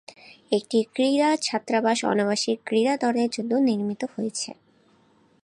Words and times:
একটি 0.51 0.79
ক্রীড়া 0.93 1.29
ছাত্রাবাস 1.41 1.99
অনাবাসিক 2.03 2.57
ক্রীড়া 2.65 2.93
দলের 3.03 3.29
জন্য 3.29 3.51
নির্মিত 3.67 4.01
হয়েছে। 4.13 4.49